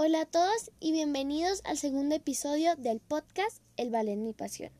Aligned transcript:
Hola 0.00 0.20
a 0.20 0.26
todos 0.26 0.70
y 0.78 0.92
bienvenidos 0.92 1.60
al 1.64 1.76
segundo 1.76 2.14
episodio 2.14 2.76
del 2.76 3.00
podcast 3.00 3.60
El 3.76 3.90
Ballet 3.90 4.16
Mi 4.16 4.32
Pasión. 4.32 4.70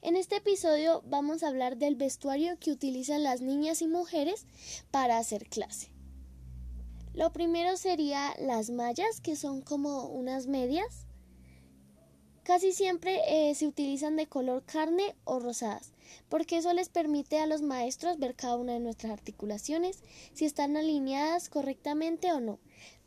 En 0.00 0.16
este 0.16 0.36
episodio 0.36 1.02
vamos 1.04 1.42
a 1.42 1.48
hablar 1.48 1.76
del 1.76 1.94
vestuario 1.94 2.58
que 2.58 2.70
utilizan 2.70 3.22
las 3.22 3.42
niñas 3.42 3.82
y 3.82 3.86
mujeres 3.86 4.46
para 4.90 5.18
hacer 5.18 5.44
clase. 5.44 5.90
Lo 7.12 7.30
primero 7.34 7.76
sería 7.76 8.34
las 8.38 8.70
mallas, 8.70 9.20
que 9.20 9.36
son 9.36 9.60
como 9.60 10.06
unas 10.06 10.46
medias. 10.46 11.04
Casi 12.42 12.72
siempre 12.72 13.20
eh, 13.28 13.54
se 13.54 13.66
utilizan 13.66 14.16
de 14.16 14.26
color 14.26 14.64
carne 14.64 15.14
o 15.24 15.38
rosadas, 15.38 15.92
porque 16.30 16.56
eso 16.56 16.72
les 16.72 16.88
permite 16.88 17.40
a 17.40 17.46
los 17.46 17.60
maestros 17.60 18.18
ver 18.18 18.34
cada 18.34 18.56
una 18.56 18.72
de 18.72 18.80
nuestras 18.80 19.12
articulaciones, 19.12 20.02
si 20.32 20.46
están 20.46 20.78
alineadas 20.78 21.50
correctamente 21.50 22.32
o 22.32 22.40
no. 22.40 22.58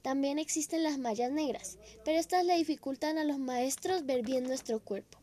También 0.03 0.37
existen 0.37 0.83
las 0.83 0.99
mallas 0.99 1.31
negras, 1.31 1.77
pero 2.03 2.19
estas 2.19 2.45
le 2.45 2.57
dificultan 2.57 3.17
a 3.17 3.23
los 3.23 3.39
maestros 3.39 4.05
ver 4.05 4.21
bien 4.21 4.43
nuestro 4.43 4.81
cuerpo. 4.81 5.17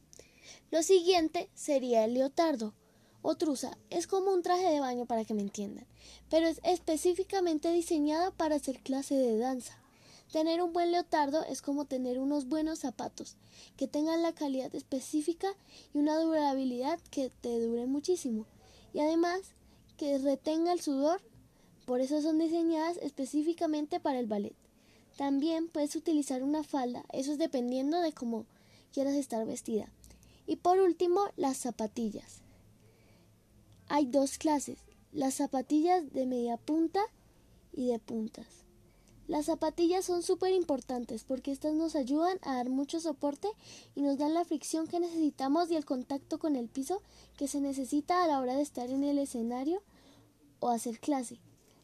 Lo 0.71 0.83
siguiente 0.83 1.51
sería 1.55 2.07
el 2.07 2.15
leotardo 2.15 2.73
o 3.21 3.35
truza. 3.37 3.77
Es 3.91 4.07
como 4.07 4.33
un 4.33 4.43
traje 4.43 4.71
de 4.71 4.81
baño 4.81 5.05
para 5.05 5.27
que 5.27 5.35
me 5.35 5.43
entiendan, 5.43 5.87
pero 6.31 6.47
es 6.49 6.63
específicamente 6.65 7.71
diseñado 7.71 8.33
para 8.33 8.57
hacer 8.57 8.81
clase 8.81 9.15
de 9.17 9.37
danza. 9.37 9.79
Tener 10.33 10.63
un 10.63 10.73
buen 10.73 10.93
leotardo 10.93 11.45
es 11.45 11.61
como 11.61 11.85
tener 11.85 12.19
unos 12.19 12.49
buenos 12.49 12.79
zapatos, 12.79 13.37
que 13.77 13.87
tengan 13.87 14.23
la 14.23 14.33
calidad 14.33 14.75
específica 14.75 15.53
y 15.93 15.99
una 15.99 16.19
durabilidad 16.19 16.99
que 17.11 17.31
te 17.43 17.61
dure 17.61 17.85
muchísimo. 17.85 18.47
Y 18.95 19.01
además 19.01 19.41
que 19.99 20.17
retenga 20.17 20.73
el 20.73 20.81
sudor, 20.81 21.21
por 21.85 22.01
eso 22.01 22.23
son 22.23 22.39
diseñadas 22.39 22.97
específicamente 22.97 24.01
para 24.01 24.21
el 24.21 24.27
ballet. 24.27 24.55
También 25.21 25.69
puedes 25.69 25.97
utilizar 25.97 26.43
una 26.43 26.63
falda, 26.63 27.05
eso 27.13 27.33
es 27.33 27.37
dependiendo 27.37 28.01
de 28.01 28.15
cómo 28.15 28.47
quieras 28.91 29.17
estar 29.17 29.45
vestida. 29.45 29.87
Y 30.47 30.57
por 30.57 30.79
último, 30.79 31.29
las 31.37 31.59
zapatillas. 31.59 32.39
Hay 33.89 34.07
dos 34.07 34.39
clases, 34.39 34.79
las 35.13 35.35
zapatillas 35.35 36.11
de 36.15 36.25
media 36.25 36.57
punta 36.57 37.03
y 37.71 37.89
de 37.89 37.99
puntas. 37.99 38.47
Las 39.29 39.45
zapatillas 39.45 40.07
son 40.07 40.23
súper 40.23 40.55
importantes 40.55 41.25
porque 41.25 41.53
estas 41.53 41.75
nos 41.75 41.97
ayudan 41.97 42.39
a 42.41 42.55
dar 42.55 42.71
mucho 42.71 42.99
soporte 42.99 43.49
y 43.95 44.01
nos 44.01 44.17
dan 44.17 44.33
la 44.33 44.47
fricción 44.47 44.87
que 44.87 45.01
necesitamos 45.01 45.71
y 45.71 45.77
el 45.77 45.85
contacto 45.85 46.39
con 46.39 46.57
el 46.57 46.71
piso 46.71 47.03
que 47.37 47.47
se 47.47 47.61
necesita 47.61 48.25
a 48.25 48.27
la 48.27 48.41
hora 48.41 48.55
de 48.55 48.63
estar 48.63 48.89
en 48.89 49.05
el 49.05 49.19
escenario 49.19 49.83
o 50.61 50.71
hacer 50.71 50.99
clase. 50.99 51.41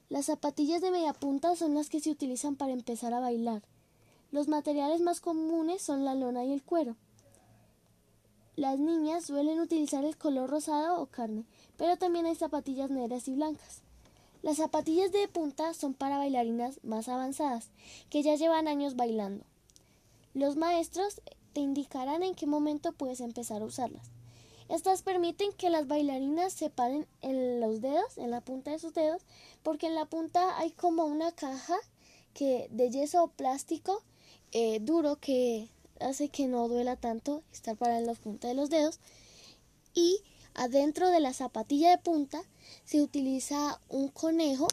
Las 0.09 0.27
zapatillas 0.27 0.81
de 0.81 0.93
media 0.93 1.13
punta 1.13 1.57
son 1.57 1.75
las 1.75 1.91
que 1.91 2.01
se 2.01 2.11
utilizan 2.11 2.55
para 2.55 2.73
empezar 2.73 3.13
a 3.13 3.21
bailar. 3.21 3.63
Los 4.31 4.47
materiales 4.47 5.01
más 5.01 5.21
comunes 5.21 5.83
son 5.83 6.05
la 6.05 6.15
lona 6.15 6.45
y 6.45 6.53
el 6.53 6.63
cuero. 6.63 6.95
Las 8.55 8.79
niñas 8.79 9.25
suelen 9.25 9.61
utilizar 9.61 10.05
el 10.05 10.17
color 10.17 10.49
rosado 10.49 11.01
o 11.01 11.07
carne, 11.07 11.45
pero 11.77 11.97
también 11.97 12.25
hay 12.27 12.37
zapatillas 12.37 12.89
negras 12.89 13.27
y 13.27 13.35
blancas. 13.35 13.83
Las 14.43 14.59
zapatillas 14.59 15.11
de 15.11 15.27
punta 15.27 15.75
son 15.75 15.93
para 15.93 16.19
bailarinas 16.19 16.79
más 16.85 17.09
avanzadas, 17.09 17.69
que 18.09 18.23
ya 18.23 18.37
llevan 18.37 18.69
años 18.69 18.95
bailando. 18.95 19.45
Los 20.35 20.57
maestros 20.57 21.21
te 21.53 21.61
indicarán 21.61 22.23
en 22.23 22.35
qué 22.35 22.47
momento 22.47 22.93
puedes 22.93 23.21
empezar 23.21 23.63
a 23.63 23.65
usarlas. 23.65 24.16
Estas 24.69 25.03
permiten 25.03 25.53
que 25.53 25.71
las 25.71 25.87
bailarinas 25.87 26.53
se 26.53 26.71
paren 26.71 27.07
en 27.23 27.61
los 27.61 27.81
dedos, 27.81 28.19
en 28.19 28.31
la 28.31 28.41
punta 28.41 28.73
de 28.73 28.79
sus 28.79 28.95
dedos, 28.95 29.23
porque 29.63 29.87
en 29.87 29.95
la 29.95 30.07
punta 30.07 30.59
hay 30.59 30.71
como 30.73 31.05
una 31.05 31.33
caja 31.33 31.77
que 32.35 32.69
de 32.71 32.91
yeso 32.91 33.29
plástico 33.29 34.03
eh, 34.53 34.81
duro 34.81 35.17
que 35.17 35.69
hace 36.01 36.29
que 36.29 36.47
no 36.47 36.69
duela 36.69 36.97
tanto 36.97 37.43
estar 37.53 37.77
parada 37.77 38.01
en 38.01 38.07
la 38.07 38.15
punta 38.15 38.49
de 38.49 38.55
los 38.55 38.71
dedos. 38.71 38.99
Y 39.95 40.19
adentro 40.55 41.11
de 41.11 41.21
la 41.21 41.33
zapatilla 41.33 41.91
de 41.91 41.99
punta 41.99 42.43
se 42.85 43.01
utiliza 43.01 43.81
un 43.89 44.09
conejo 44.09 44.69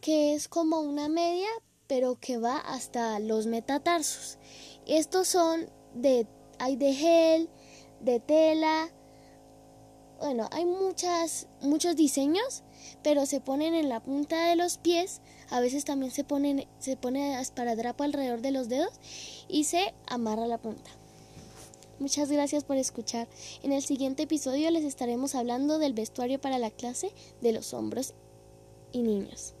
que 0.00 0.34
es 0.34 0.46
como 0.46 0.80
una 0.80 1.08
media 1.08 1.48
pero 1.86 2.18
que 2.18 2.38
va 2.38 2.58
hasta 2.58 3.18
los 3.18 3.46
metatarsos. 3.46 4.38
Estos 4.86 5.28
son 5.28 5.70
de 5.94 6.26
hay 6.58 6.76
de 6.76 6.94
gel, 6.94 7.50
de 8.00 8.20
tela, 8.20 8.90
bueno, 10.18 10.48
hay 10.52 10.64
muchas, 10.64 11.46
muchos 11.60 11.96
diseños, 11.96 12.62
pero 13.02 13.26
se 13.26 13.40
ponen 13.40 13.74
en 13.74 13.88
la 13.88 14.00
punta 14.00 14.48
de 14.48 14.56
los 14.56 14.78
pies, 14.78 15.20
a 15.50 15.60
veces 15.60 15.84
también 15.84 16.12
se 16.12 16.24
ponen, 16.24 16.66
se 16.78 16.96
pone 16.96 17.40
esparadrapo 17.40 18.04
alrededor 18.04 18.40
de 18.40 18.50
los 18.50 18.68
dedos 18.68 18.92
y 19.48 19.64
se 19.64 19.94
amarra 20.06 20.46
la 20.46 20.58
punta. 20.58 20.90
Muchas 21.98 22.30
gracias 22.30 22.64
por 22.64 22.76
escuchar. 22.76 23.26
En 23.62 23.72
el 23.72 23.82
siguiente 23.82 24.24
episodio 24.24 24.70
les 24.70 24.84
estaremos 24.84 25.34
hablando 25.34 25.78
del 25.78 25.94
vestuario 25.94 26.40
para 26.40 26.58
la 26.58 26.70
clase 26.70 27.10
de 27.40 27.52
los 27.52 27.72
hombros 27.72 28.12
y 28.92 29.02
niños. 29.02 29.55